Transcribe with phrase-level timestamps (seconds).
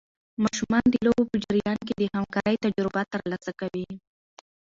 [0.43, 3.87] ماشومان د لوبو په جریان کې د همکارۍ تجربه ترلاسه کوي.